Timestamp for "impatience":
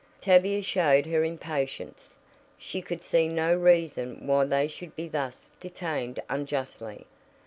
1.23-2.17